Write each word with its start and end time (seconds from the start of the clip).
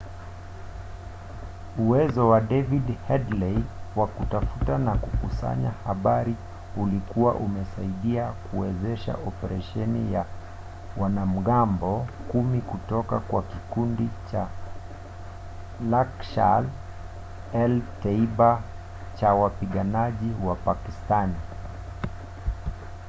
uwezo 1.77 2.21
wa 2.29 2.41
david 2.41 2.97
headley 3.07 3.63
wa 3.95 4.07
kutafuta 4.07 4.77
na 4.77 4.95
kukusanya 4.95 5.71
habari 5.85 6.35
ulikuwa 6.77 7.33
umesaidia 7.33 8.25
kuwezesha 8.31 9.13
operesheni 9.27 10.13
ya 10.13 10.25
wanamgambo 10.97 12.07
10 12.33 12.61
kutoka 12.61 13.19
kwa 13.19 13.41
kikundi 13.43 14.09
cha 14.31 14.47
laskhar-e-taiba 15.89 18.61
cha 19.17 19.33
wapiganaji 19.33 20.31
wa 20.45 20.55
pakistani 20.55 21.35